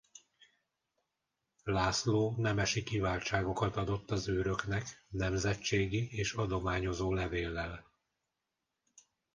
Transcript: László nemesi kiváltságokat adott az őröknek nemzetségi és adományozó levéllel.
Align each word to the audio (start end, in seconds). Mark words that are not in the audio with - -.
László 1.63 2.35
nemesi 2.37 2.83
kiváltságokat 2.83 3.75
adott 3.75 4.11
az 4.11 4.27
őröknek 4.27 5.05
nemzetségi 5.09 6.09
és 6.17 6.33
adományozó 6.33 7.13
levéllel. 7.13 7.91